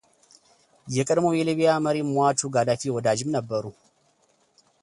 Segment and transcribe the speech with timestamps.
[0.95, 3.63] የቀድሞው የሊቢያ መሪ ሟቹ ጋዳፊ ወዳጅም ነበሩ።